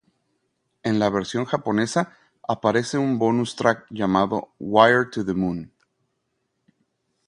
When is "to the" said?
5.11-5.35